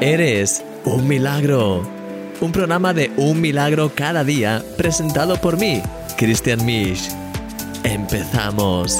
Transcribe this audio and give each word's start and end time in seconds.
Eres 0.00 0.64
un 0.86 1.06
milagro. 1.06 1.82
Un 2.40 2.52
programa 2.52 2.94
de 2.94 3.12
un 3.18 3.38
milagro 3.38 3.92
cada 3.94 4.24
día 4.24 4.64
presentado 4.78 5.38
por 5.38 5.58
mí, 5.58 5.82
Christian 6.16 6.64
Misch. 6.64 7.10
Empezamos. 7.84 8.96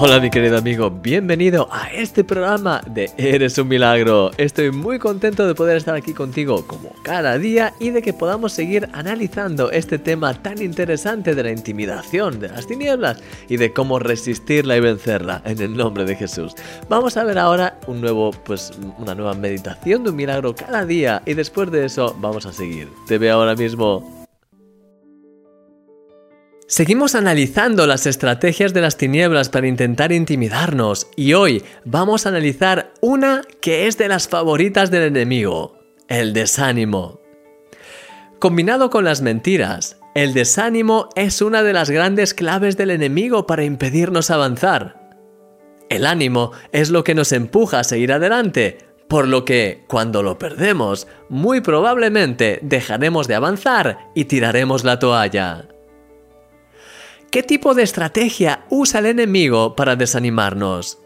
Hola 0.00 0.20
mi 0.20 0.30
querido 0.30 0.56
amigo, 0.56 0.92
bienvenido 0.92 1.68
a 1.72 1.88
este 1.92 2.22
programa 2.22 2.80
de 2.86 3.10
Eres 3.16 3.58
un 3.58 3.66
Milagro. 3.66 4.30
Estoy 4.36 4.70
muy 4.70 5.00
contento 5.00 5.44
de 5.44 5.56
poder 5.56 5.76
estar 5.76 5.96
aquí 5.96 6.14
contigo 6.14 6.64
como 6.68 6.92
cada 7.02 7.36
día 7.36 7.74
y 7.80 7.90
de 7.90 8.00
que 8.00 8.12
podamos 8.12 8.52
seguir 8.52 8.88
analizando 8.92 9.72
este 9.72 9.98
tema 9.98 10.34
tan 10.34 10.62
interesante 10.62 11.34
de 11.34 11.42
la 11.42 11.50
intimidación 11.50 12.38
de 12.38 12.48
las 12.48 12.68
tinieblas 12.68 13.20
y 13.48 13.56
de 13.56 13.72
cómo 13.72 13.98
resistirla 13.98 14.76
y 14.76 14.80
vencerla 14.80 15.42
en 15.44 15.60
el 15.60 15.76
nombre 15.76 16.04
de 16.04 16.14
Jesús. 16.14 16.54
Vamos 16.88 17.16
a 17.16 17.24
ver 17.24 17.36
ahora 17.36 17.80
un 17.88 18.00
nuevo, 18.00 18.30
pues, 18.30 18.70
una 18.98 19.16
nueva 19.16 19.34
meditación 19.34 20.04
de 20.04 20.10
un 20.10 20.16
milagro 20.16 20.54
cada 20.54 20.84
día 20.84 21.22
y 21.26 21.34
después 21.34 21.72
de 21.72 21.84
eso 21.84 22.16
vamos 22.20 22.46
a 22.46 22.52
seguir. 22.52 22.88
Te 23.08 23.18
veo 23.18 23.34
ahora 23.34 23.56
mismo 23.56 24.17
Seguimos 26.70 27.14
analizando 27.14 27.86
las 27.86 28.04
estrategias 28.04 28.74
de 28.74 28.82
las 28.82 28.98
tinieblas 28.98 29.48
para 29.48 29.66
intentar 29.66 30.12
intimidarnos 30.12 31.06
y 31.16 31.32
hoy 31.32 31.64
vamos 31.86 32.26
a 32.26 32.28
analizar 32.28 32.92
una 33.00 33.40
que 33.62 33.86
es 33.86 33.96
de 33.96 34.06
las 34.06 34.28
favoritas 34.28 34.90
del 34.90 35.04
enemigo, 35.04 35.78
el 36.08 36.34
desánimo. 36.34 37.22
Combinado 38.38 38.90
con 38.90 39.06
las 39.06 39.22
mentiras, 39.22 39.96
el 40.14 40.34
desánimo 40.34 41.08
es 41.16 41.40
una 41.40 41.62
de 41.62 41.72
las 41.72 41.88
grandes 41.88 42.34
claves 42.34 42.76
del 42.76 42.90
enemigo 42.90 43.46
para 43.46 43.64
impedirnos 43.64 44.30
avanzar. 44.30 45.08
El 45.88 46.04
ánimo 46.04 46.52
es 46.72 46.90
lo 46.90 47.02
que 47.02 47.14
nos 47.14 47.32
empuja 47.32 47.80
a 47.80 47.84
seguir 47.84 48.12
adelante, 48.12 48.76
por 49.08 49.26
lo 49.26 49.46
que 49.46 49.84
cuando 49.88 50.22
lo 50.22 50.36
perdemos, 50.36 51.08
muy 51.30 51.62
probablemente 51.62 52.58
dejaremos 52.60 53.26
de 53.26 53.36
avanzar 53.36 54.10
y 54.14 54.26
tiraremos 54.26 54.84
la 54.84 54.98
toalla. 54.98 55.68
¿Qué 57.30 57.42
tipo 57.42 57.74
de 57.74 57.82
estrategia 57.82 58.64
usa 58.70 59.00
el 59.00 59.06
enemigo 59.06 59.76
para 59.76 59.96
desanimarnos? 59.96 60.98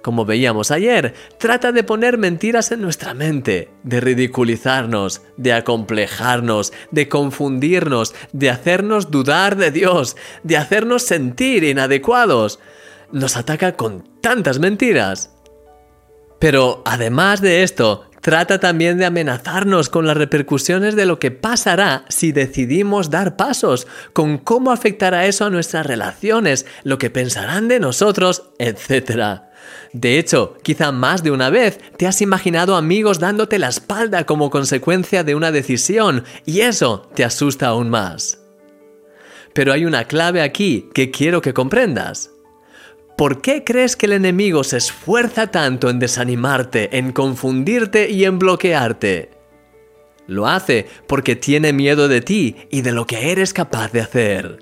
Como 0.00 0.24
veíamos 0.24 0.70
ayer, 0.70 1.14
trata 1.38 1.72
de 1.72 1.82
poner 1.82 2.16
mentiras 2.16 2.70
en 2.70 2.80
nuestra 2.80 3.12
mente, 3.12 3.68
de 3.82 4.00
ridiculizarnos, 4.00 5.22
de 5.36 5.52
acomplejarnos, 5.52 6.72
de 6.92 7.08
confundirnos, 7.08 8.14
de 8.32 8.50
hacernos 8.50 9.10
dudar 9.10 9.56
de 9.56 9.72
Dios, 9.72 10.16
de 10.44 10.58
hacernos 10.58 11.02
sentir 11.02 11.64
inadecuados. 11.64 12.60
Nos 13.10 13.36
ataca 13.36 13.72
con 13.76 14.04
tantas 14.20 14.60
mentiras. 14.60 15.34
Pero 16.38 16.82
además 16.84 17.40
de 17.40 17.64
esto, 17.64 18.04
trata 18.22 18.60
también 18.60 18.96
de 18.96 19.04
amenazarnos 19.04 19.90
con 19.90 20.06
las 20.06 20.16
repercusiones 20.16 20.96
de 20.96 21.04
lo 21.04 21.18
que 21.18 21.30
pasará 21.30 22.06
si 22.08 22.32
decidimos 22.32 23.10
dar 23.10 23.36
pasos, 23.36 23.86
con 24.14 24.38
cómo 24.38 24.72
afectará 24.72 25.26
eso 25.26 25.44
a 25.44 25.50
nuestras 25.50 25.84
relaciones, 25.84 26.64
lo 26.84 26.96
que 26.96 27.10
pensarán 27.10 27.68
de 27.68 27.80
nosotros, 27.80 28.44
etc. 28.58 29.42
De 29.92 30.18
hecho, 30.18 30.56
quizá 30.62 30.92
más 30.92 31.22
de 31.22 31.32
una 31.32 31.50
vez 31.50 31.78
te 31.98 32.06
has 32.06 32.22
imaginado 32.22 32.76
amigos 32.76 33.18
dándote 33.18 33.58
la 33.58 33.68
espalda 33.68 34.24
como 34.24 34.50
consecuencia 34.50 35.24
de 35.24 35.34
una 35.34 35.52
decisión 35.52 36.24
y 36.46 36.60
eso 36.60 37.10
te 37.14 37.24
asusta 37.24 37.66
aún 37.66 37.90
más. 37.90 38.38
Pero 39.52 39.72
hay 39.72 39.84
una 39.84 40.04
clave 40.04 40.40
aquí 40.40 40.88
que 40.94 41.10
quiero 41.10 41.42
que 41.42 41.52
comprendas. 41.52 42.30
¿Por 43.22 43.40
qué 43.40 43.62
crees 43.62 43.94
que 43.94 44.06
el 44.06 44.14
enemigo 44.14 44.64
se 44.64 44.78
esfuerza 44.78 45.46
tanto 45.46 45.88
en 45.88 46.00
desanimarte, 46.00 46.98
en 46.98 47.12
confundirte 47.12 48.10
y 48.10 48.24
en 48.24 48.40
bloquearte? 48.40 49.30
Lo 50.26 50.48
hace 50.48 50.88
porque 51.06 51.36
tiene 51.36 51.72
miedo 51.72 52.08
de 52.08 52.20
ti 52.20 52.56
y 52.68 52.80
de 52.80 52.90
lo 52.90 53.06
que 53.06 53.30
eres 53.30 53.54
capaz 53.54 53.92
de 53.92 54.00
hacer. 54.00 54.58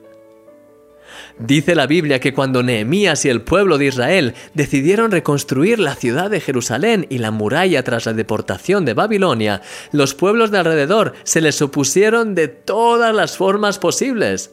Dice 1.38 1.74
la 1.74 1.86
Biblia 1.86 2.20
que 2.20 2.34
cuando 2.34 2.62
Nehemías 2.62 3.24
y 3.24 3.30
el 3.30 3.40
pueblo 3.40 3.78
de 3.78 3.86
Israel 3.86 4.34
decidieron 4.52 5.10
reconstruir 5.10 5.78
la 5.78 5.94
ciudad 5.94 6.28
de 6.28 6.42
Jerusalén 6.42 7.06
y 7.08 7.16
la 7.16 7.30
muralla 7.30 7.82
tras 7.82 8.04
la 8.04 8.12
deportación 8.12 8.84
de 8.84 8.92
Babilonia, 8.92 9.62
los 9.90 10.14
pueblos 10.14 10.50
de 10.50 10.58
alrededor 10.58 11.14
se 11.22 11.40
les 11.40 11.62
opusieron 11.62 12.34
de 12.34 12.48
todas 12.48 13.14
las 13.14 13.38
formas 13.38 13.78
posibles. 13.78 14.50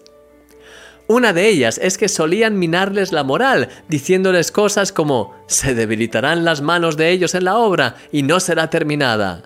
Una 1.07 1.31
de 1.31 1.47
ellas 1.47 1.79
es 1.81 1.97
que 1.97 2.09
solían 2.09 2.59
minarles 2.59 3.13
la 3.13 3.23
moral, 3.23 3.69
diciéndoles 3.88 4.51
cosas 4.51 4.91
como 4.91 5.34
se 5.47 5.73
debilitarán 5.73 6.44
las 6.44 6.62
manos 6.62 6.97
de 6.97 7.12
ellos 7.12 7.34
en 7.34 7.45
la 7.45 7.57
obra 7.57 7.95
y 8.12 8.23
no 8.23 8.41
será 8.41 8.69
terminada. 8.69 9.44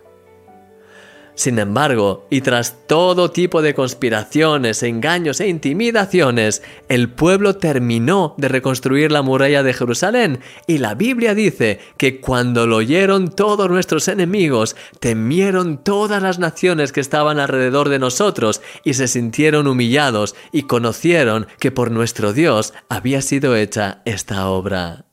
Sin 1.42 1.58
embargo, 1.58 2.28
y 2.30 2.42
tras 2.42 2.86
todo 2.86 3.32
tipo 3.32 3.64
de 3.64 3.74
conspiraciones, 3.74 4.84
engaños 4.84 5.40
e 5.40 5.48
intimidaciones, 5.48 6.62
el 6.88 7.10
pueblo 7.10 7.56
terminó 7.56 8.36
de 8.38 8.48
reconstruir 8.48 9.12
la 9.12 9.24
muralla 9.24 9.64
de 9.64 9.74
Jerusalén 9.74 10.42
y 10.68 10.78
la 10.78 10.94
Biblia 10.94 11.34
dice 11.34 11.80
que 11.98 12.22
cuando 12.22 12.68
lo 12.68 12.76
oyeron 12.76 13.34
todos 13.34 13.72
nuestros 13.72 14.08
enemigos, 14.08 14.76
temieron 15.00 15.84
todas 15.84 16.22
las 16.22 16.38
naciones 16.38 16.92
que 16.92 17.02
estaban 17.02 17.40
alrededor 17.40 17.90
de 17.90 17.98
nosotros 17.98 18.62
y 18.84 18.94
se 18.94 19.08
sintieron 19.08 19.66
humillados 19.66 20.36
y 20.52 20.68
conocieron 20.68 21.48
que 21.58 21.72
por 21.72 21.90
nuestro 21.90 22.34
Dios 22.34 22.76
había 22.88 23.24
sido 23.24 23.56
hecha 23.56 24.04
esta 24.06 24.48
obra. 24.48 25.06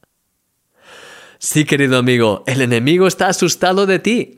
Sí, 1.40 1.64
querido 1.64 1.98
amigo, 1.98 2.42
el 2.46 2.60
enemigo 2.60 3.06
está 3.06 3.28
asustado 3.28 3.86
de 3.86 4.00
ti, 4.00 4.37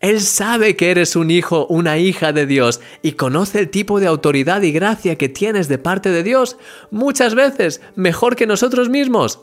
él 0.00 0.20
sabe 0.20 0.76
que 0.76 0.90
eres 0.90 1.16
un 1.16 1.30
hijo, 1.30 1.66
una 1.66 1.98
hija 1.98 2.32
de 2.32 2.46
Dios 2.46 2.80
y 3.02 3.12
conoce 3.12 3.60
el 3.60 3.70
tipo 3.70 3.98
de 3.98 4.06
autoridad 4.06 4.62
y 4.62 4.72
gracia 4.72 5.16
que 5.16 5.28
tienes 5.28 5.68
de 5.68 5.78
parte 5.78 6.10
de 6.10 6.22
Dios, 6.22 6.58
muchas 6.90 7.34
veces 7.34 7.80
mejor 7.94 8.36
que 8.36 8.46
nosotros 8.46 8.88
mismos. 8.88 9.40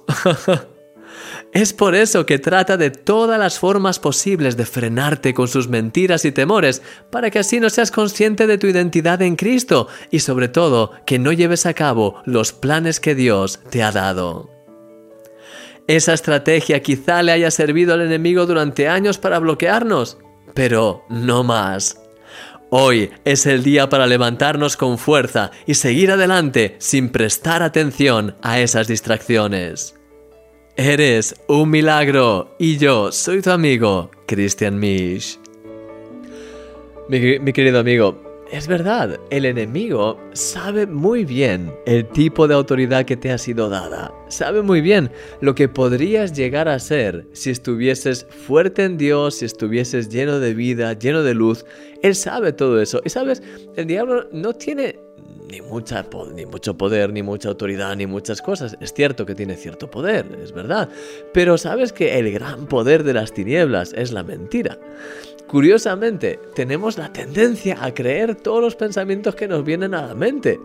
es 1.54 1.74
por 1.74 1.96
eso 1.96 2.26
que 2.26 2.40
trata 2.40 2.78
de 2.78 2.92
todas 2.92 3.40
las 3.40 3.60
formas 3.60 4.00
posibles 4.00 4.56
de 4.56 4.66
frenarte 4.66 5.34
con 5.34 5.48
sus 5.48 5.68
mentiras 5.68 6.24
y 6.26 6.32
temores, 6.32 6.82
para 7.12 7.30
que 7.30 7.40
así 7.40 7.60
no 7.60 7.70
seas 7.70 7.92
consciente 7.92 8.48
de 8.48 8.58
tu 8.58 8.68
identidad 8.68 9.22
en 9.22 9.36
Cristo 9.36 9.88
y 10.12 10.20
sobre 10.20 10.48
todo 10.48 10.92
que 11.06 11.20
no 11.20 11.32
lleves 11.32 11.66
a 11.66 11.74
cabo 11.74 12.22
los 12.26 12.54
planes 12.54 13.00
que 13.00 13.16
Dios 13.16 13.60
te 13.70 13.84
ha 13.84 13.92
dado. 13.92 14.63
Esa 15.88 16.14
estrategia 16.14 16.82
quizá 16.82 17.22
le 17.24 17.34
haya 17.34 17.52
servido 17.52 17.94
al 17.94 18.02
enemigo 18.02 18.46
durante 18.46 18.88
años 18.88 19.18
para 19.18 19.40
bloquearnos, 19.40 20.18
pero 20.54 21.04
no 21.10 21.44
más. 21.44 22.00
Hoy 22.70 23.12
es 23.26 23.46
el 23.46 23.64
día 23.64 23.90
para 23.90 24.08
levantarnos 24.08 24.78
con 24.78 24.98
fuerza 24.98 25.52
y 25.68 25.74
seguir 25.76 26.10
adelante 26.10 26.76
sin 26.80 27.10
prestar 27.10 27.62
atención 27.64 28.36
a 28.42 28.60
esas 28.62 28.88
distracciones. 28.88 29.96
Eres 30.78 31.36
un 31.48 31.70
milagro 31.70 32.56
y 32.58 32.78
yo 32.78 33.12
soy 33.12 33.42
tu 33.42 33.52
amigo, 33.52 34.10
Christian 34.26 34.80
Misch. 34.80 35.38
Mi, 37.10 37.40
mi 37.40 37.54
querido 37.54 37.80
amigo, 37.80 38.33
es 38.54 38.68
verdad, 38.68 39.20
el 39.32 39.46
enemigo 39.46 40.20
sabe 40.34 40.86
muy 40.86 41.26
bien 41.26 41.74
el 41.88 42.08
tipo 42.08 42.48
de 42.48 42.54
autoridad 42.54 43.04
que 43.04 43.18
te 43.18 43.32
ha 43.32 43.40
sido 43.40 43.68
dada. 43.68 44.14
Sabe 44.28 44.62
muy 44.62 44.80
bien 44.80 45.10
lo 45.42 45.56
que 45.56 45.68
podrías 45.68 46.34
llegar 46.34 46.70
a 46.70 46.78
ser 46.78 47.26
si 47.34 47.50
estuvieses 47.50 48.28
fuerte 48.30 48.84
en 48.84 49.00
Dios, 49.00 49.38
si 49.38 49.46
estuvieses 49.46 50.08
lleno 50.10 50.40
de 50.40 50.54
vida, 50.54 50.94
lleno 50.94 51.24
de 51.24 51.34
luz. 51.34 51.66
Él 52.04 52.14
sabe 52.14 52.54
todo 52.54 52.80
eso. 52.80 53.02
Y 53.04 53.10
sabes, 53.10 53.42
el 53.76 53.88
diablo 53.88 54.30
no 54.32 54.54
tiene 54.54 55.00
ni, 55.50 55.62
mucha, 55.62 56.06
ni 56.36 56.46
mucho 56.46 56.78
poder, 56.78 57.12
ni 57.12 57.24
mucha 57.24 57.50
autoridad, 57.50 57.96
ni 57.96 58.06
muchas 58.06 58.40
cosas. 58.40 58.78
Es 58.80 58.94
cierto 58.94 59.26
que 59.26 59.34
tiene 59.34 59.56
cierto 59.56 59.90
poder, 59.90 60.28
es 60.44 60.52
verdad. 60.52 60.90
Pero 61.34 61.58
sabes 61.58 61.92
que 61.92 62.20
el 62.20 62.32
gran 62.32 62.68
poder 62.68 63.04
de 63.04 63.14
las 63.14 63.34
tinieblas 63.34 63.94
es 63.94 64.12
la 64.12 64.22
mentira. 64.22 64.78
Curiosamente, 65.48 66.40
tenemos 66.56 66.98
la 66.98 67.14
tendencia 67.14 67.78
a 67.80 67.94
creer 67.94 68.36
todos 68.36 68.62
los 68.62 68.76
pensamientos 68.76 69.36
que 69.36 69.48
nos 69.48 69.64
vienen 69.64 69.94
a 69.94 70.08
la 70.08 70.16
mente. 70.16 70.60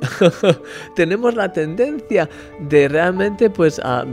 tenemos 0.97 1.35
la 1.35 1.53
tendencia 1.53 2.29
de 2.61 2.89
realmente 2.89 3.51
pues 3.51 3.79
a, 3.81 4.07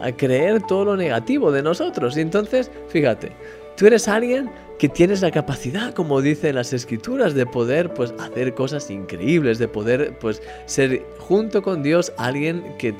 a, 0.00 0.12
creer 0.12 0.62
todo 0.66 0.86
lo 0.86 0.96
negativo 0.96 1.52
de 1.52 1.62
nosotros. 1.62 2.16
Y 2.16 2.22
entonces, 2.22 2.70
fíjate, 2.88 3.32
tú 3.76 3.86
eres 3.86 4.08
alguien 4.08 4.50
que 4.78 4.88
tienes 4.88 5.20
la 5.22 5.30
capacidad, 5.30 5.94
como 5.94 6.20
dicen 6.20 6.54
las 6.54 6.72
escrituras, 6.72 7.34
de 7.34 7.46
poder 7.46 7.92
pues 7.94 8.14
hacer 8.18 8.54
cosas 8.54 8.90
increíbles, 8.90 9.58
de 9.58 9.68
poder 9.68 10.18
pues 10.18 10.42
ser 10.66 11.04
junto 11.18 11.62
con 11.62 11.82
Dios 11.82 12.12
alguien 12.16 12.76
que, 12.78 12.94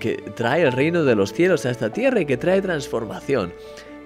que 0.00 0.16
trae 0.34 0.62
el 0.62 0.72
reino 0.72 1.04
de 1.04 1.14
los 1.14 1.32
cielos 1.32 1.66
a 1.66 1.70
esta 1.70 1.92
tierra 1.92 2.20
y 2.20 2.26
que 2.26 2.36
trae 2.36 2.62
transformación. 2.62 3.52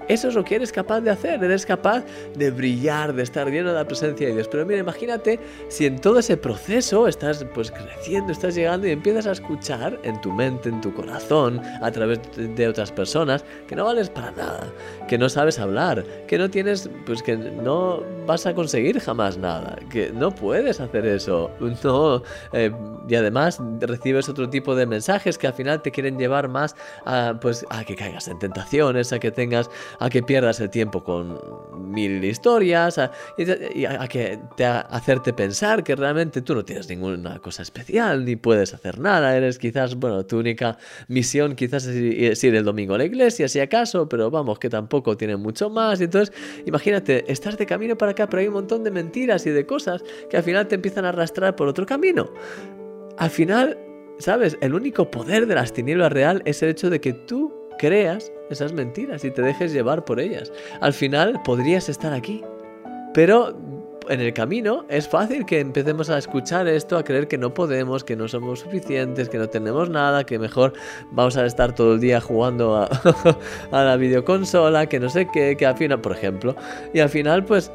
Eso 0.08 0.28
es 0.28 0.34
lo 0.34 0.44
que 0.44 0.56
eres 0.56 0.72
capaz 0.72 1.00
de 1.00 1.10
hacer, 1.10 1.42
eres 1.42 1.64
capaz 1.66 2.04
de 2.36 2.50
brillar, 2.50 3.14
de 3.14 3.22
estar 3.22 3.48
lleno 3.50 3.70
de 3.70 3.76
la 3.76 3.86
presencia 3.86 4.26
de 4.26 4.34
Dios. 4.34 4.48
Pero 4.48 4.66
mira, 4.66 4.80
imagínate 4.80 5.40
si 5.68 5.86
en 5.86 6.00
todo 6.00 6.18
ese 6.18 6.36
proceso 6.36 7.08
estás 7.08 7.44
pues 7.54 7.70
creciendo, 7.70 8.32
estás 8.32 8.54
llegando 8.54 8.86
y 8.86 8.90
empiezas 8.90 9.26
a 9.26 9.32
escuchar 9.32 9.98
en 10.02 10.20
tu 10.20 10.32
mente, 10.32 10.68
en 10.68 10.80
tu 10.80 10.92
corazón, 10.94 11.60
a 11.82 11.90
través 11.90 12.20
de 12.36 12.68
otras 12.68 12.92
personas, 12.92 13.44
que 13.66 13.76
no 13.76 13.84
vales 13.84 14.10
para 14.10 14.30
nada, 14.32 14.72
que 15.08 15.18
no 15.18 15.28
sabes 15.28 15.58
hablar, 15.58 16.04
que 16.26 16.38
no 16.38 16.50
tienes, 16.50 16.88
pues 17.06 17.22
que 17.22 17.36
no 17.36 18.02
vas 18.26 18.46
a 18.46 18.54
conseguir 18.54 19.00
jamás 19.00 19.38
nada, 19.38 19.76
que 19.90 20.10
no 20.10 20.34
puedes 20.34 20.80
hacer 20.80 21.06
eso, 21.06 21.50
no, 21.84 22.22
eh, 22.52 22.70
y 23.08 23.14
además 23.14 23.60
recibes 23.80 24.28
otro 24.28 24.48
tipo 24.48 24.74
de 24.74 24.86
mensajes 24.86 25.38
que 25.38 25.46
al 25.46 25.54
final 25.54 25.82
te 25.82 25.90
quieren 25.90 26.18
llevar 26.18 26.48
más 26.48 26.74
a, 27.04 27.38
pues, 27.40 27.64
a 27.70 27.84
que 27.84 27.96
caigas 27.96 28.28
en 28.28 28.38
tentaciones, 28.38 29.12
a 29.12 29.18
que 29.18 29.30
tengas 29.30 29.70
a 29.98 30.10
que 30.10 30.22
pierdas 30.22 30.60
el 30.60 30.70
tiempo 30.70 31.02
con 31.02 31.38
mil 31.90 32.24
historias, 32.24 32.98
a, 32.98 33.12
y 33.36 33.84
a, 33.84 34.06
que 34.08 34.38
te 34.56 34.64
hacerte 34.64 35.32
pensar 35.32 35.82
que 35.84 35.96
realmente 35.96 36.42
tú 36.42 36.54
no 36.54 36.64
tienes 36.64 36.88
ninguna 36.88 37.38
cosa 37.38 37.62
especial, 37.62 38.24
ni 38.24 38.36
puedes 38.36 38.74
hacer 38.74 38.98
nada, 38.98 39.36
eres 39.36 39.58
quizás, 39.58 39.94
bueno, 39.94 40.24
tu 40.26 40.38
única 40.38 40.76
misión 41.08 41.54
quizás 41.54 41.86
es 41.86 42.44
ir 42.44 42.54
el 42.54 42.64
domingo 42.64 42.94
a 42.94 42.98
la 42.98 43.04
iglesia, 43.04 43.48
si 43.48 43.60
acaso, 43.60 44.08
pero 44.08 44.30
vamos, 44.30 44.58
que 44.58 44.68
tampoco 44.68 45.16
tiene 45.16 45.36
mucho 45.36 45.70
más. 45.70 46.00
Y 46.00 46.04
entonces, 46.04 46.34
imagínate, 46.66 47.30
estás 47.30 47.56
de 47.58 47.66
camino 47.66 47.96
para 47.96 48.12
acá, 48.12 48.28
pero 48.28 48.40
hay 48.40 48.48
un 48.48 48.54
montón 48.54 48.84
de 48.84 48.90
mentiras 48.90 49.46
y 49.46 49.50
de 49.50 49.66
cosas 49.66 50.02
que 50.28 50.36
al 50.36 50.42
final 50.42 50.68
te 50.68 50.74
empiezan 50.74 51.04
a 51.04 51.10
arrastrar 51.10 51.56
por 51.56 51.68
otro 51.68 51.86
camino. 51.86 52.30
Al 53.18 53.30
final, 53.30 53.78
¿sabes? 54.18 54.56
El 54.60 54.74
único 54.74 55.10
poder 55.10 55.46
de 55.46 55.54
las 55.54 55.72
tinieblas 55.72 56.12
real 56.12 56.42
es 56.44 56.62
el 56.62 56.70
hecho 56.70 56.90
de 56.90 57.00
que 57.00 57.12
tú 57.12 57.52
creas 57.78 58.32
esas 58.50 58.72
mentiras 58.72 59.24
y 59.24 59.30
te 59.30 59.42
dejes 59.42 59.72
llevar 59.72 60.04
por 60.04 60.20
ellas. 60.20 60.52
Al 60.80 60.92
final 60.92 61.40
podrías 61.44 61.88
estar 61.88 62.12
aquí, 62.12 62.42
pero 63.12 63.56
en 64.08 64.20
el 64.20 64.32
camino 64.32 64.84
es 64.88 65.08
fácil 65.08 65.46
que 65.46 65.60
empecemos 65.60 66.10
a 66.10 66.18
escuchar 66.18 66.68
esto, 66.68 66.96
a 66.96 67.04
creer 67.04 67.28
que 67.28 67.38
no 67.38 67.54
podemos, 67.54 68.04
que 68.04 68.16
no 68.16 68.28
somos 68.28 68.60
suficientes, 68.60 69.28
que 69.28 69.38
no 69.38 69.48
tenemos 69.48 69.88
nada, 69.90 70.24
que 70.24 70.38
mejor 70.38 70.74
vamos 71.10 71.36
a 71.36 71.46
estar 71.46 71.74
todo 71.74 71.94
el 71.94 72.00
día 72.00 72.20
jugando 72.20 72.76
a, 72.76 72.88
la 73.72 73.96
videoconsola, 73.96 74.86
que 74.86 75.00
no 75.00 75.08
sé 75.08 75.28
qué, 75.32 75.56
que 75.56 75.66
al 75.66 75.76
final, 75.76 76.00
por 76.00 76.12
ejemplo, 76.12 76.54
y 76.92 77.00
al 77.00 77.08
final 77.08 77.44
pues 77.44 77.70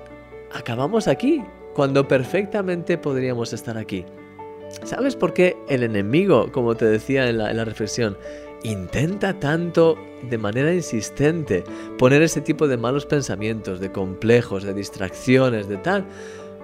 acabamos 0.54 1.08
aquí, 1.08 1.44
cuando 1.74 2.08
perfectamente 2.08 2.98
podríamos 2.98 3.54
estar 3.54 3.78
aquí. 3.78 4.06
¿Sabes 4.84 5.16
por 5.16 5.34
qué 5.34 5.58
el 5.68 5.82
enemigo, 5.82 6.52
como 6.52 6.76
te 6.76 6.86
decía 6.86 7.28
en 7.28 7.38
la 7.40 7.66
reflexión, 7.66 8.16
intenta 8.64 9.40
tanto 9.40 9.98
de 10.30 10.38
manera 10.38 10.74
insistente 10.74 11.64
poner 11.98 12.22
ese 12.22 12.42
tipo 12.42 12.68
de 12.68 12.78
malos 12.78 13.06
pensamientos, 13.06 13.80
de 13.80 13.92
complejos, 13.92 14.64
de 14.64 14.74
distracciones, 14.74 15.68
de 15.68 15.78
tal, 15.78 16.06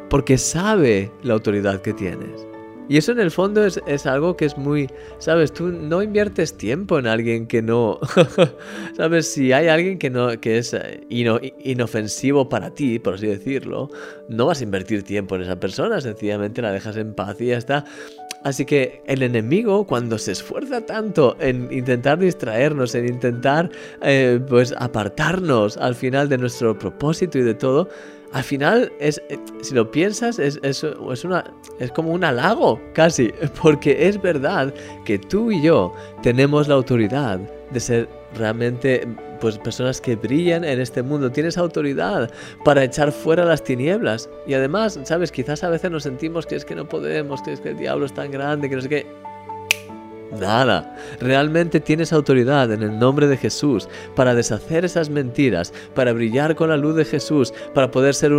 porque 0.10 0.38
sabe 0.38 1.12
la 1.24 1.34
autoridad 1.34 1.82
que 1.82 1.94
tienes. 1.94 2.46
Y 2.88 2.98
eso 2.98 3.12
en 3.12 3.20
el 3.20 3.32
fondo 3.32 3.66
es, 3.66 4.06
algo 4.06 4.38
que 4.38 4.46
es 4.46 4.58
muy, 4.58 4.88
sabes, 5.18 5.52
tú 5.52 5.70
no 5.70 6.04
inviertes 6.04 6.56
tiempo 6.56 7.00
en 7.00 7.08
alguien 7.08 7.48
que 7.48 7.64
no, 7.64 8.00
sabes, 8.96 9.32
si 9.32 9.52
hay 9.54 9.70
alguien 9.70 9.98
que 9.98 10.12
no, 10.12 10.40
que 10.40 10.60
es 10.60 10.74
eh, 10.74 11.02
inofensivo 11.10 12.48
para 12.48 12.76
ti, 12.76 13.00
por 13.00 13.16
así 13.16 13.26
decirlo, 13.26 13.90
no 14.30 14.46
vas 14.46 14.62
a 14.62 14.64
invertir 14.64 15.02
tiempo 15.02 15.36
en 15.36 15.42
esa 15.42 15.60
persona, 15.60 16.00
sencillamente 16.00 16.62
la 16.62 16.72
dejas 16.72 16.98
en 16.98 17.16
paz 17.16 17.42
y 17.42 17.48
ya 17.48 17.58
está. 17.58 17.86
Así 18.46 18.64
que 18.64 19.02
el 19.08 19.24
enemigo, 19.24 19.88
cuando 19.88 20.20
se 20.20 20.34
esfuerza 20.34 20.80
tanto 20.86 21.36
en 21.40 21.68
intentar 21.72 22.20
distraernos, 22.20 22.94
en 22.94 23.08
intentar 23.08 23.72
eh, 24.04 24.40
pues 24.48 24.72
apartarnos 24.78 25.78
al 25.78 25.96
final 25.96 26.30
de 26.30 26.38
nuestro 26.38 26.78
propósito 26.78 27.40
y 27.40 27.42
de 27.42 27.56
todo, 27.56 27.90
al 28.34 28.44
final 28.44 28.94
es, 29.00 29.20
eh, 29.30 29.40
si 29.64 29.74
lo 29.74 29.90
piensas, 29.90 30.38
es, 30.38 30.60
es, 30.62 30.84
una, 31.24 31.44
es 31.80 31.92
como 31.92 32.12
un 32.12 32.24
halago 32.24 32.80
casi, 32.94 33.34
porque 33.64 34.08
es 34.08 34.22
verdad 34.22 34.72
que 35.06 35.18
tú 35.18 35.52
y 35.52 35.64
yo 35.64 35.92
tenemos 36.22 36.68
la 36.68 36.76
autoridad 36.76 37.40
de 37.72 37.80
ser 37.80 38.08
realmente 38.38 39.08
pues 39.40 39.58
personas 39.58 40.02
que 40.02 40.16
brillan 40.16 40.64
en 40.64 40.80
este 40.80 41.04
mundo. 41.04 41.32
Tienes 41.32 41.58
autoridad 41.58 42.32
para 42.64 42.84
echar 42.84 43.12
fuera 43.12 43.46
las 43.46 43.64
tinieblas. 43.64 44.30
Y 44.48 44.54
además, 44.54 45.00
sabes, 45.04 45.32
quizás 45.32 45.64
a 45.64 45.70
veces 45.70 45.92
nos 45.92 46.04
sentimos 46.04 46.46
que 46.46 46.56
es 46.56 46.66
que 46.66 46.76
no 46.76 46.88
podemos, 46.88 47.42
que 47.42 47.54
es 47.54 47.62
que 47.62 47.70
el 47.70 47.78
diablo 47.78 48.06
es 48.06 48.14
tan 48.14 48.32
grande, 48.32 48.70
que 48.70 48.76
no 48.76 48.82
sé 48.82 48.90
qué. 48.90 49.35
Nada. 50.40 50.96
Realmente 51.20 51.80
tienes 51.80 52.14
autoridad 52.14 52.72
en 52.72 52.84
el 52.84 52.98
nombre 52.98 53.28
de 53.28 53.38
Jesús 53.38 53.88
para 54.16 54.36
deshacer 54.36 54.86
esas 54.86 55.10
mentiras, 55.10 55.74
para 55.94 56.14
brillar 56.14 56.56
con 56.56 56.70
la 56.70 56.78
luz 56.78 56.96
de 56.96 57.06
Jesús, 57.06 57.54
para 57.74 57.92
poder 57.92 58.14
ser 58.14 58.32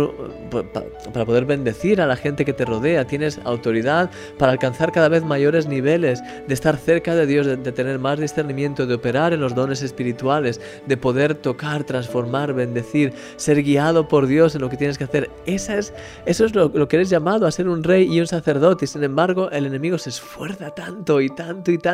para 1.13 1.25
poder 1.25 1.45
bendecir 1.45 2.01
a 2.01 2.07
la 2.07 2.15
gente 2.15 2.45
que 2.45 2.53
te 2.53 2.65
rodea. 2.65 3.05
Tienes 3.05 3.39
autoridad 3.43 4.09
para 4.37 4.51
alcanzar 4.51 4.91
cada 4.91 5.09
vez 5.09 5.23
mayores 5.23 5.67
niveles, 5.67 6.21
de 6.47 6.53
estar 6.53 6.77
cerca 6.77 7.15
de 7.15 7.25
Dios, 7.25 7.45
de, 7.45 7.57
tener 7.57 7.99
más 7.99 8.19
discernimiento, 8.19 8.85
de 8.85 8.95
operar 8.95 9.33
en 9.33 9.41
los 9.41 9.55
dones 9.55 9.81
espirituales, 9.81 10.61
de 10.85 10.97
poder 10.97 11.35
tocar, 11.35 11.83
transformar, 11.83 12.53
bendecir, 12.53 13.13
ser 13.35 13.63
guiado 13.63 14.07
por 14.07 14.27
Dios 14.27 14.55
en 14.55 14.61
lo 14.61 14.69
que 14.69 14.77
tienes 14.77 14.97
que 14.97 15.03
hacer. 15.03 15.29
Esa 15.45 15.77
es, 15.77 15.93
eso 16.25 16.45
es 16.45 16.55
lo, 16.55 16.69
lo 16.69 16.87
que 16.87 16.97
eres 16.97 17.09
llamado 17.09 17.45
a 17.45 17.51
ser 17.51 17.67
un 17.67 17.83
rey 17.83 18.07
y 18.11 18.19
un 18.19 18.27
sacerdote. 18.27 18.85
Y 18.85 18.87
sin 18.87 19.03
embargo, 19.03 19.49
el 19.51 19.65
enemigo 19.65 19.97
se 19.97 20.09
esfuerza 20.09 20.71
tanto 20.71 21.21
y 21.21 21.29
tanto 21.29 21.71
y 21.71 21.77
tanto 21.77 21.86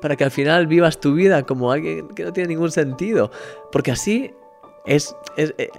para 0.00 0.16
que 0.16 0.24
al 0.24 0.30
final 0.30 0.66
vivas 0.66 0.98
tu 1.00 1.14
vida 1.14 1.44
como 1.44 1.72
alguien 1.72 2.08
que 2.08 2.24
no 2.24 2.32
tiene 2.32 2.48
ningún 2.48 2.70
sentido. 2.70 3.30
Porque 3.70 3.90
así 3.90 4.34
es, 4.86 5.14
es, 5.36 5.54
eh, 5.58 5.70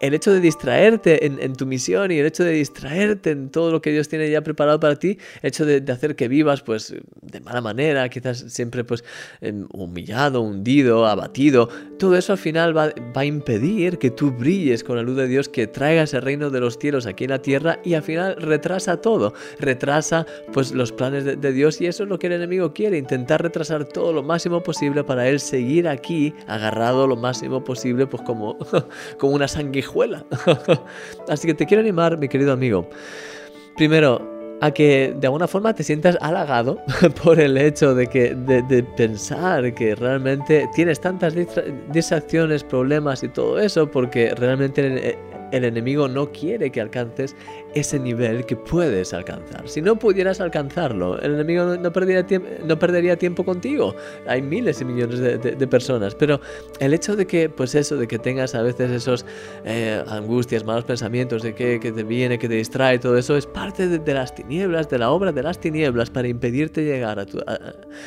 el 0.00 0.14
hecho 0.14 0.32
de 0.32 0.40
distraerte 0.40 1.26
en, 1.26 1.54
tu 1.54 1.66
misión 1.66 2.10
y 2.10 2.18
el 2.18 2.26
hecho 2.26 2.44
de 2.44 2.52
distraerte 2.52 3.30
en 3.30 3.50
todo 3.50 3.70
lo 3.70 3.80
que 3.80 3.90
Dios 3.90 4.08
tiene 4.08 4.30
ya 4.30 4.42
preparado 4.42 4.80
para 4.80 4.96
ti, 4.96 5.18
el 5.42 5.48
hecho 5.48 5.66
de, 5.66 5.84
hacer 5.90 6.16
que 6.16 6.28
vivas 6.28 6.62
pues 6.62 6.94
de 7.22 7.40
mala 7.40 7.60
manera, 7.60 8.08
quizás 8.08 8.44
siempre 8.48 8.84
pues 8.84 9.04
em, 9.40 9.66
humillado, 9.72 10.40
hundido, 10.40 11.06
abatido, 11.06 11.68
todo 11.98 12.16
eso 12.16 12.32
al 12.32 12.38
final 12.38 12.76
va, 12.76 12.92
a 13.14 13.24
impedir 13.24 13.98
que 13.98 14.10
tú 14.10 14.30
brilles 14.30 14.84
con 14.84 14.96
la 14.96 15.02
luz 15.02 15.16
de 15.16 15.28
Dios, 15.28 15.48
que 15.48 15.66
traigas 15.66 16.14
el 16.14 16.22
reino 16.22 16.50
de 16.50 16.60
los 16.60 16.78
cielos 16.78 17.06
aquí 17.06 17.24
en 17.24 17.30
la 17.30 17.42
tierra 17.42 17.78
y 17.84 17.94
al 17.94 18.02
final 18.02 18.36
retrasa 18.36 19.00
todo, 19.00 19.34
retrasa 19.58 20.26
pues 20.52 20.72
los 20.72 20.92
planes 20.92 21.24
de, 21.24 21.36
de 21.36 21.52
Dios 21.52 21.80
y 21.80 21.86
eso 21.86 22.04
es 22.04 22.08
lo 22.08 22.18
que 22.18 22.28
el 22.28 22.34
enemigo 22.34 22.72
quiere, 22.72 22.98
intentar 22.98 23.42
retrasar 23.42 23.84
todo 23.84 24.12
lo 24.12 24.22
máximo 24.22 24.62
posible 24.62 25.04
para 25.04 25.28
él 25.28 25.40
seguir 25.40 25.88
aquí 25.88 26.34
agarrado 26.46 27.06
lo 27.06 27.16
máximo 27.16 27.62
posible 27.62 28.06
pues 28.06 28.22
como, 28.22 28.56
como 29.18 29.34
una 29.34 29.48
sanguijuela. 29.60 30.24
Así 31.28 31.46
que 31.46 31.54
te 31.54 31.66
quiero 31.66 31.82
animar, 31.82 32.16
mi 32.18 32.28
querido 32.28 32.52
amigo. 32.52 32.88
Primero, 33.76 34.20
a 34.60 34.70
que 34.70 35.14
de 35.18 35.26
alguna 35.26 35.48
forma 35.48 35.74
te 35.74 35.82
sientas 35.82 36.18
halagado 36.20 36.78
por 37.22 37.40
el 37.40 37.56
hecho 37.56 37.94
de 37.94 38.06
que 38.06 38.34
de, 38.34 38.82
pensar 38.96 39.74
que 39.74 39.94
realmente 39.94 40.68
tienes 40.74 41.00
tantas 41.00 41.34
distracciones, 41.92 42.62
problemas 42.64 43.22
y 43.22 43.28
todo 43.28 43.58
eso, 43.58 43.90
porque 43.90 44.34
realmente 44.34 45.18
el 45.52 45.64
enemigo 45.64 46.08
no 46.08 46.30
quiere 46.30 46.70
que 46.70 46.80
alcances 46.80 47.34
ese 47.74 47.98
nivel 47.98 48.44
que 48.46 48.56
puedes 48.56 49.12
alcanzar. 49.12 49.68
Si 49.68 49.80
no 49.80 49.96
pudieras 49.96 50.40
alcanzarlo, 50.40 51.20
el 51.20 51.34
enemigo 51.34 51.76
no, 51.76 51.92
perdería, 51.92 52.26
no 52.64 52.78
perdería 52.78 53.16
tiempo 53.16 53.44
contigo. 53.44 53.94
Hay 54.26 54.42
miles 54.42 54.80
y 54.80 54.84
millones 54.84 55.20
de, 55.20 55.66
personas, 55.66 56.14
pero 56.14 56.40
el 56.80 56.94
hecho 56.94 57.14
de 57.14 57.26
que, 57.26 57.48
pues 57.48 57.74
eso, 57.74 57.96
de 57.96 58.08
que 58.08 58.18
tengas 58.18 58.54
a 58.54 58.62
veces 58.62 58.90
esos 58.90 59.24
eh, 59.64 60.02
angustias, 60.08 60.64
malos 60.64 60.84
pensamientos, 60.84 61.42
de 61.42 61.54
que, 61.54 61.78
te 61.78 62.02
viene, 62.02 62.38
que 62.38 62.48
te 62.48 62.54
distrae, 62.54 62.98
todo 62.98 63.16
eso 63.16 63.36
es 63.36 63.46
parte 63.46 63.86
de, 63.86 64.14
las 64.14 64.34
tinieblas, 64.34 64.88
de 64.88 64.98
la 64.98 65.10
obra 65.10 65.30
de 65.30 65.42
las 65.42 65.60
tinieblas 65.60 66.10
para 66.10 66.26
impedirte 66.26 66.82
llegar 66.84 67.20
a, 67.20 67.26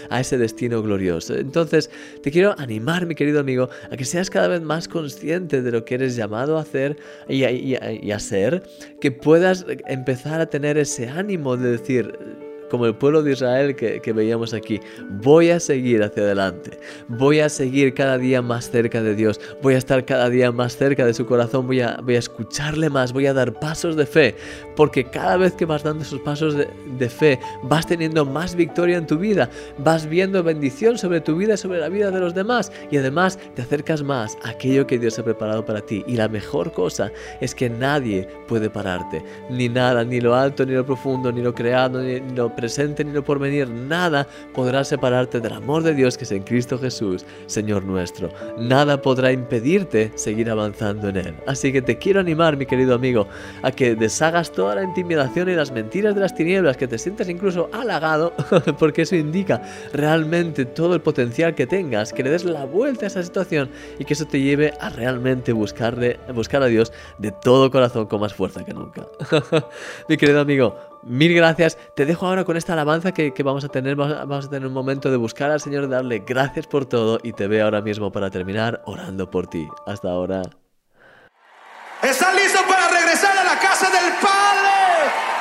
a, 0.10 0.20
ese 0.20 0.38
destino 0.38 0.82
glorioso. 0.82 1.36
Entonces, 1.36 1.90
te 2.22 2.32
quiero 2.32 2.54
animar, 2.58 3.06
mi 3.06 3.16
querido 3.16 3.40
amigo, 3.40 3.70
a 3.90 3.96
que 3.96 4.04
seas 4.04 4.30
cada 4.30 4.50
vez 4.50 4.62
más 4.62 4.88
consciente 4.88 5.62
de 5.62 5.72
lo 5.72 5.86
que 5.86 5.96
eres 5.96 6.16
llamado 6.16 6.58
a 6.58 6.62
hacer 6.62 6.98
y 7.30 7.44
y 7.44 8.12
a 8.12 8.20
ser, 8.20 8.64
que 9.00 9.12
puedas 9.12 9.53
empezar 9.88 10.42
a 10.42 10.46
tener 10.46 10.78
ese 10.78 11.10
ánimo 11.10 11.58
de 11.58 11.72
decir, 11.72 12.18
como 12.74 12.88
el 12.88 12.96
pueblo 12.96 13.22
de 13.22 13.34
Israel 13.34 13.76
que, 13.76 14.14
veíamos 14.14 14.52
aquí. 14.52 14.80
Voy 15.08 15.52
a 15.52 15.60
seguir 15.60 16.02
hacia 16.02 16.24
adelante. 16.24 16.80
Voy 17.08 17.40
a 17.40 17.48
seguir 17.48 17.94
cada 17.94 18.18
día 18.18 18.42
más 18.42 18.72
cerca 18.72 19.04
de 19.04 19.14
Dios. 19.14 19.40
Voy 19.62 19.76
a 19.76 19.78
estar 19.78 20.04
cada 20.06 20.28
día 20.28 20.52
más 20.52 20.76
cerca 20.76 21.06
de 21.06 21.14
su 21.14 21.28
corazón. 21.28 21.68
Voy 21.68 21.82
a, 21.82 22.00
escucharle 22.08 22.90
más. 22.90 23.14
Voy 23.14 23.28
a 23.28 23.34
dar 23.36 23.54
pasos 23.54 23.96
de 23.96 24.08
fe. 24.08 24.36
Porque 24.76 25.04
cada 25.04 25.38
vez 25.38 25.54
que 25.54 25.66
vas 25.66 25.84
dando 25.84 26.02
esos 26.02 26.20
pasos 26.22 26.58
de, 26.58 27.10
fe, 27.10 27.40
vas 27.62 27.86
teniendo 27.86 28.26
más 28.26 28.56
victoria 28.56 28.98
en 28.98 29.06
tu 29.06 29.20
vida. 29.20 29.52
Vas 29.78 30.08
viendo 30.08 30.42
bendición 30.42 30.98
sobre 30.98 31.22
tu 31.22 31.36
vida, 31.36 31.58
sobre 31.58 31.80
la 31.80 31.90
vida 31.90 32.10
de 32.10 32.22
los 32.22 32.34
demás. 32.34 32.72
Y 32.90 32.98
además 32.98 33.38
te 33.54 33.62
acercas 33.62 34.02
más 34.02 34.36
a 34.44 34.50
aquello 34.50 34.88
que 34.88 34.98
Dios 34.98 35.20
ha 35.20 35.24
preparado 35.24 35.64
para 35.64 35.82
ti. 35.82 36.04
Y 36.08 36.16
la 36.16 36.28
mejor 36.28 36.72
cosa 36.72 37.12
es 37.40 37.54
que 37.54 37.70
nadie 37.70 38.28
puede 38.48 38.72
pararte. 38.72 39.24
Ni 39.52 39.70
nada, 39.70 40.04
ni 40.04 40.20
lo 40.20 40.34
alto, 40.34 40.66
ni 40.66 40.74
lo 40.74 40.84
profundo, 40.84 41.32
ni 41.32 41.44
lo 41.44 41.54
creado, 41.54 42.02
ni 42.02 42.20
lo 42.32 42.56
presente 42.64 43.04
ni 43.04 43.12
lo 43.12 43.26
porvenir, 43.26 43.70
nada 43.70 44.26
podrá 44.54 44.86
separarte 44.86 45.42
del 45.42 45.52
amor 45.52 45.84
de 45.84 45.94
Dios 45.94 46.18
que 46.18 46.24
es 46.24 46.32
en 46.32 46.44
Cristo 46.44 46.80
Jesús, 46.80 47.26
Señor 47.46 47.84
nuestro. 47.84 48.30
Nada 48.58 49.02
podrá 49.02 49.34
impedirte 49.34 50.14
seguir 50.16 50.50
avanzando 50.50 51.10
en 51.10 51.18
Él. 51.18 51.36
Así 51.46 51.74
que 51.74 51.82
te 51.82 51.98
quiero 51.98 52.22
animar, 52.22 52.56
mi 52.56 52.66
querido 52.66 52.96
amigo, 52.96 53.28
a 53.64 53.72
que 53.72 53.96
deshagas 53.96 54.50
toda 54.54 54.76
la 54.76 54.84
intimidación 54.84 55.50
y 55.50 55.56
las 55.56 55.74
mentiras 55.74 56.16
de 56.16 56.22
las 56.22 56.36
tinieblas, 56.36 56.78
que 56.78 56.88
te 56.88 56.98
sientas 56.98 57.28
incluso 57.28 57.70
halagado, 57.74 58.32
porque 58.80 59.02
eso 59.02 59.18
indica 59.18 59.62
realmente 59.92 60.64
todo 60.64 60.96
el 60.96 61.02
potencial 61.02 61.56
que 61.56 61.68
tengas, 61.68 62.14
que 62.14 62.24
le 62.24 62.30
des 62.30 62.46
la 62.46 62.64
vuelta 62.64 63.04
a 63.04 63.08
esa 63.08 63.24
situación 63.24 63.70
y 64.00 64.06
que 64.06 64.14
eso 64.14 64.24
te 64.24 64.40
lleve 64.40 64.74
a 64.80 64.88
realmente 64.88 65.52
buscarle, 65.52 66.18
buscar 66.34 66.64
a 66.64 66.68
Dios 66.68 66.94
de 67.18 67.34
todo 67.34 67.70
corazón 67.70 68.06
con 68.06 68.22
más 68.22 68.34
fuerza 68.34 68.64
que 68.64 68.74
nunca. 68.74 69.06
mi 70.08 70.16
querido 70.16 70.40
amigo, 70.40 70.93
Mil 71.06 71.34
gracias. 71.34 71.78
Te 71.96 72.06
dejo 72.06 72.26
ahora 72.26 72.44
con 72.44 72.58
esta 72.58 72.74
alabanza 72.74 73.12
que, 73.12 73.34
vamos 73.44 73.64
a 73.64 73.70
tener. 73.70 73.96
Vamos 73.96 74.46
a 74.46 74.50
tener 74.50 74.68
un 74.68 74.74
momento 74.74 75.12
de 75.12 75.18
buscar 75.18 75.52
al 75.52 75.60
Señor, 75.60 75.90
darle 75.90 76.24
gracias 76.26 76.68
por 76.68 76.86
todo 76.86 77.20
y 77.24 77.34
te 77.34 77.48
veo 77.48 77.66
ahora 77.66 77.82
mismo 77.82 78.12
para 78.12 78.30
terminar 78.30 78.82
orando 78.86 79.30
por 79.30 79.48
ti. 79.48 79.68
Hasta 79.86 80.10
ahora. 80.10 80.42
¿Estás 82.02 82.36
listo 82.36 82.60
para 82.68 82.90
regresar 82.90 83.38
a 83.38 83.44
la 83.44 83.60
casa 83.60 83.90
del 83.90 84.14
Padre? 84.22 85.33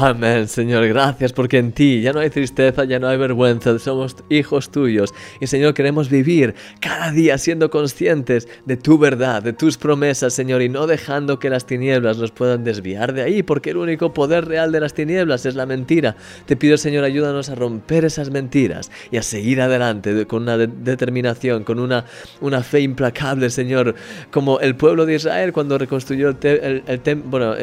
Amén, 0.00 0.46
Señor, 0.46 0.86
gracias 0.86 1.32
porque 1.32 1.58
en 1.58 1.72
ti 1.72 2.00
ya 2.00 2.12
no 2.12 2.20
hay 2.20 2.30
tristeza, 2.30 2.84
ya 2.84 3.00
no 3.00 3.08
hay 3.08 3.18
vergüenza, 3.18 3.76
somos 3.80 4.14
hijos 4.28 4.70
tuyos. 4.70 5.12
Y 5.40 5.48
Señor, 5.48 5.74
queremos 5.74 6.08
vivir 6.08 6.54
cada 6.78 7.10
día 7.10 7.36
siendo 7.36 7.68
conscientes 7.68 8.46
de 8.64 8.76
tu 8.76 8.96
verdad, 8.96 9.42
de 9.42 9.52
tus 9.52 9.76
promesas, 9.76 10.34
Señor, 10.34 10.62
y 10.62 10.68
no 10.68 10.86
dejando 10.86 11.40
que 11.40 11.50
las 11.50 11.66
tinieblas 11.66 12.16
nos 12.18 12.30
puedan 12.30 12.62
desviar 12.62 13.12
de 13.12 13.22
ahí, 13.22 13.42
porque 13.42 13.70
el 13.70 13.76
único 13.76 14.14
poder 14.14 14.44
real 14.44 14.70
de 14.70 14.78
las 14.78 14.94
tinieblas 14.94 15.46
es 15.46 15.56
la 15.56 15.66
mentira. 15.66 16.14
Te 16.46 16.54
pido, 16.54 16.76
Señor, 16.76 17.02
ayúdanos 17.02 17.50
a 17.50 17.56
romper 17.56 18.04
esas 18.04 18.30
mentiras 18.30 18.92
y 19.10 19.16
a 19.16 19.22
seguir 19.24 19.60
adelante 19.60 20.26
con 20.26 20.42
una 20.42 20.56
determinación, 20.58 21.64
con 21.64 21.80
una, 21.80 22.04
una 22.40 22.62
fe 22.62 22.82
implacable, 22.82 23.50
Señor, 23.50 23.96
como 24.30 24.60
el 24.60 24.76
pueblo 24.76 25.06
de 25.06 25.16
Israel 25.16 25.52
cuando 25.52 25.76
reconstruyó 25.76 26.36
el, 26.40 26.82
bueno, 27.24 27.56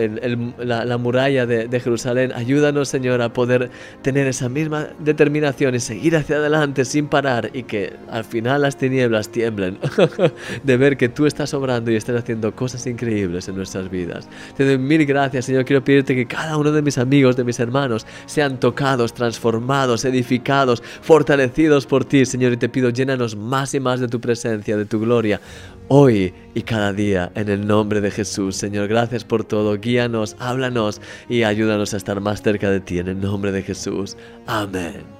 la, 0.58 0.98
muralla 0.98 1.46
de 1.46 1.80
Jerusalén 1.80 2.25
Ayúdanos, 2.34 2.90
Señor, 2.90 3.22
a 3.22 3.34
poder 3.34 3.70
tener 4.02 4.28
esa 4.28 4.50
misma 4.50 4.88
determinación 5.00 5.76
y 5.76 5.80
seguir 5.80 6.16
hacia 6.16 6.38
adelante 6.38 6.86
sin 6.86 7.08
parar 7.08 7.50
y 7.54 7.64
que 7.64 7.94
al 8.10 8.24
final 8.24 8.62
las 8.62 8.78
tinieblas 8.78 9.30
tiemblen 9.30 9.78
de 10.64 10.78
ver 10.78 10.98
que 10.98 11.10
tú 11.10 11.26
estás 11.26 11.54
obrando 11.54 11.92
y 11.92 11.96
estás 11.96 12.16
haciendo 12.18 12.56
cosas 12.56 12.86
increíbles 12.88 13.48
en 13.48 13.56
nuestras 13.56 13.90
vidas. 13.90 14.28
Te 14.56 14.66
doy 14.66 14.78
mil 14.78 15.06
gracias, 15.06 15.46
Señor. 15.46 15.66
Quiero 15.66 15.84
pedirte 15.84 16.16
que 16.16 16.26
cada 16.26 16.58
uno 16.58 16.72
de 16.72 16.82
mis 16.82 16.98
amigos, 16.98 17.36
de 17.36 17.44
mis 17.44 17.60
hermanos, 17.60 18.06
sean 18.26 18.60
tocados, 18.60 19.14
transformados, 19.14 20.06
edificados, 20.06 20.82
fortalecidos 21.02 21.86
por 21.86 22.06
ti, 22.06 22.26
Señor. 22.26 22.54
Y 22.54 22.58
te 22.58 22.70
pido, 22.70 22.90
llénanos 22.90 23.36
más 23.36 23.74
y 23.74 23.80
más 23.80 24.00
de 24.00 24.08
tu 24.08 24.20
presencia, 24.20 24.78
de 24.78 24.86
tu 24.86 25.00
gloria 25.00 25.40
hoy 25.88 26.34
y 26.54 26.62
cada 26.62 26.94
día 26.94 27.32
en 27.36 27.50
el 27.50 27.68
nombre 27.68 28.02
de 28.02 28.12
Jesús. 28.12 28.56
Señor, 28.56 28.88
gracias 28.88 29.24
por 29.24 29.44
todo. 29.44 29.78
Guíanos, 29.78 30.36
háblanos 30.40 31.02
y 31.30 31.44
ayúdanos 31.44 31.94
a 31.94 31.98
estar 31.98 32.20
más 32.22 32.42
cerca 32.42 32.70
de 32.70 32.80
ti 32.80 33.00
en 33.00 33.08
el 33.08 33.20
nombre 33.20 33.52
de 33.52 33.62
Jesús. 33.62 34.18
Amén. 34.48 35.16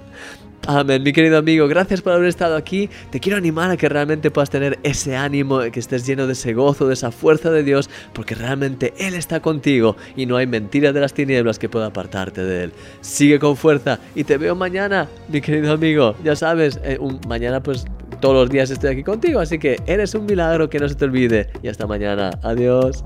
Amén, 0.68 1.00
mi 1.04 1.12
querido 1.12 1.38
amigo, 1.38 1.68
gracias 1.68 2.02
por 2.02 2.12
haber 2.12 2.26
estado 2.26 2.56
aquí. 2.56 2.90
Te 3.10 3.20
quiero 3.20 3.38
animar 3.38 3.70
a 3.70 3.76
que 3.76 3.88
realmente 3.88 4.32
puedas 4.32 4.50
tener 4.50 4.80
ese 4.82 5.14
ánimo, 5.14 5.60
que 5.70 5.78
estés 5.78 6.04
lleno 6.04 6.26
de 6.26 6.32
ese 6.32 6.54
gozo, 6.54 6.88
de 6.88 6.94
esa 6.94 7.12
fuerza 7.12 7.52
de 7.52 7.62
Dios, 7.62 7.88
porque 8.12 8.34
realmente 8.34 8.92
Él 8.98 9.14
está 9.14 9.38
contigo 9.38 9.96
y 10.16 10.26
no 10.26 10.36
hay 10.36 10.48
mentira 10.48 10.92
de 10.92 10.98
las 10.98 11.14
tinieblas 11.14 11.60
que 11.60 11.68
pueda 11.68 11.86
apartarte 11.86 12.42
de 12.42 12.64
Él. 12.64 12.72
Sigue 13.00 13.38
con 13.38 13.56
fuerza 13.56 14.00
y 14.16 14.24
te 14.24 14.38
veo 14.38 14.56
mañana, 14.56 15.08
mi 15.28 15.40
querido 15.40 15.72
amigo. 15.72 16.16
Ya 16.24 16.34
sabes, 16.34 16.80
eh, 16.82 16.98
mañana 17.28 17.62
pues 17.62 17.84
todos 18.20 18.34
los 18.34 18.50
días 18.50 18.70
estoy 18.70 18.90
aquí 18.90 19.02
contigo, 19.02 19.40
así 19.40 19.58
que 19.58 19.76
eres 19.86 20.14
un 20.14 20.26
milagro 20.26 20.68
que 20.68 20.78
no 20.78 20.88
se 20.88 20.94
te 20.94 21.04
olvide. 21.04 21.48
Y 21.62 21.68
hasta 21.68 21.86
mañana. 21.86 22.30
Adiós. 22.42 23.04